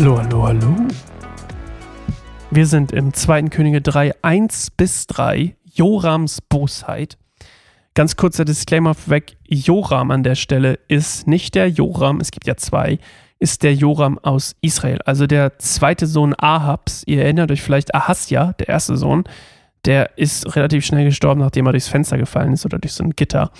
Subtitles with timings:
[0.00, 0.76] Hallo, hallo, hallo.
[2.52, 3.42] Wir sind im 2.
[3.48, 7.18] Könige 3, 1 bis 3, Jorams Bosheit.
[7.94, 12.56] Ganz kurzer Disclaimer weg, Joram an der Stelle ist nicht der Joram, es gibt ja
[12.56, 13.00] zwei,
[13.40, 17.02] ist der Joram aus Israel, also der zweite Sohn Ahabs.
[17.06, 19.24] Ihr erinnert euch vielleicht Ahasja, der erste Sohn,
[19.84, 23.16] der ist relativ schnell gestorben, nachdem er durchs Fenster gefallen ist oder durch so ein
[23.16, 23.50] Gitter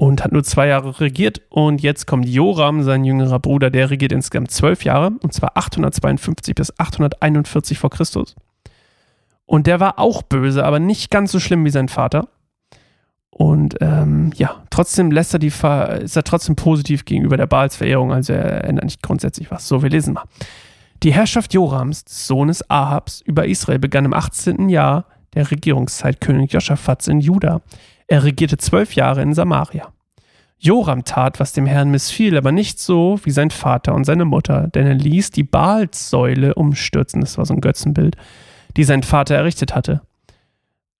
[0.00, 1.42] und hat nur zwei Jahre regiert.
[1.50, 6.54] Und jetzt kommt Joram, sein jüngerer Bruder, der regiert insgesamt zwölf Jahre, und zwar 852
[6.54, 8.34] bis 841 vor Christus.
[9.44, 12.28] Und der war auch böse, aber nicht ganz so schlimm wie sein Vater.
[13.28, 18.32] Und ähm, ja, trotzdem lässt er die ist er trotzdem positiv gegenüber der Baalsverehrung, also
[18.32, 19.68] er ändert nicht grundsätzlich was.
[19.68, 20.24] So, wir lesen mal.
[21.02, 24.70] Die Herrschaft Jorams, des Sohnes Ahabs, über Israel begann im 18.
[24.70, 27.60] Jahr der Regierungszeit König Joschafats in Juda.
[28.10, 29.92] Er regierte zwölf Jahre in Samaria.
[30.58, 34.66] Joram tat, was dem Herrn missfiel, aber nicht so wie sein Vater und seine Mutter,
[34.66, 38.16] denn er ließ die Baalssäule umstürzen, das war so ein Götzenbild,
[38.76, 40.02] die sein Vater errichtet hatte.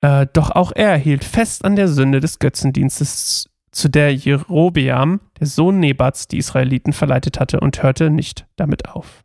[0.02, 5.46] Äh, doch auch er hielt fest an der Sünde des Götzendienstes, zu der Jerobeam, der
[5.46, 9.24] Sohn Nebats, die Israeliten verleitet hatte und hörte nicht damit auf.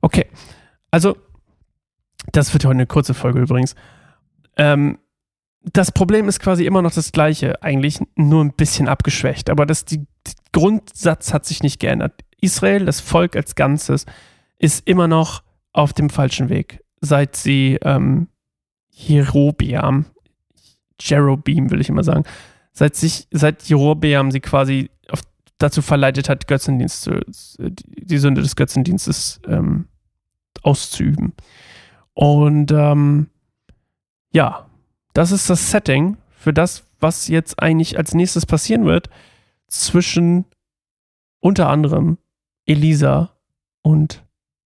[0.00, 0.26] Okay,
[0.90, 1.16] also,
[2.30, 3.74] das wird heute eine kurze Folge übrigens.
[4.56, 4.98] Ähm,
[5.72, 9.84] das Problem ist quasi immer noch das gleiche, eigentlich nur ein bisschen abgeschwächt, aber das
[9.84, 12.12] die, die Grundsatz hat sich nicht geändert.
[12.40, 14.04] Israel, das Volk als Ganzes,
[14.58, 18.28] ist immer noch auf dem falschen Weg, seit sie ähm,
[18.90, 20.06] Jerobeam,
[21.00, 22.24] Jerobeam will ich immer sagen,
[22.72, 25.20] seit sich, seit Jerobeam sie quasi auf,
[25.58, 27.20] dazu verleitet hat, Götzendienst zu,
[27.58, 29.86] die Sünde des Götzendienstes ähm,
[30.62, 31.32] auszuüben.
[32.14, 33.28] Und ähm,
[34.32, 34.66] ja,
[35.14, 39.08] das ist das Setting für das, was jetzt eigentlich als nächstes passieren wird
[39.68, 40.44] zwischen
[41.40, 42.18] unter anderem
[42.66, 43.30] Elisa
[43.82, 44.24] und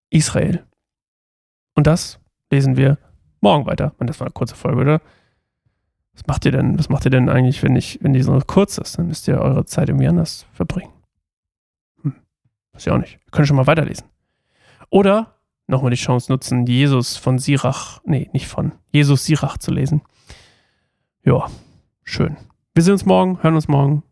[0.09, 0.65] Israel.
[1.75, 2.19] Und das
[2.51, 2.97] lesen wir
[3.41, 3.93] morgen weiter.
[3.97, 5.01] Und das war eine kurze Folge, oder?
[6.13, 8.77] Was macht ihr denn, was macht ihr denn eigentlich, wenn ich, wenn die so kurz
[8.77, 8.97] ist?
[8.97, 10.91] Dann müsst ihr eure Zeit irgendwie anders verbringen.
[12.01, 12.15] Hm.
[12.73, 13.19] Weiß ich auch nicht.
[13.25, 14.05] Ihr könnt schon mal weiterlesen.
[14.89, 15.35] Oder
[15.67, 20.01] nochmal die Chance nutzen, Jesus von Sirach, nee, nicht von, Jesus Sirach zu lesen.
[21.23, 21.49] Ja,
[22.03, 22.37] schön.
[22.73, 24.03] Wir sehen uns morgen, hören uns morgen.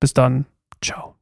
[0.00, 0.46] Bis dann.
[0.82, 1.14] Ciao.